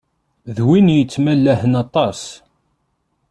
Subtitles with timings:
[0.55, 2.21] D win yettmalahen aṭas.